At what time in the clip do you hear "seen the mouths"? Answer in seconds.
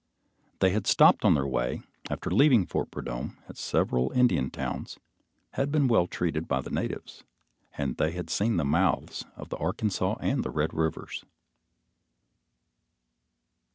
8.31-9.25